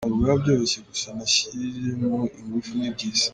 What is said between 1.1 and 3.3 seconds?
nashyiremo ingufu ni byiza”.